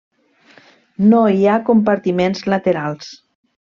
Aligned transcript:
No 1.11 1.19
hi 1.35 1.45
ha 1.51 1.59
compartiments 1.67 2.43
laterals. 2.55 3.13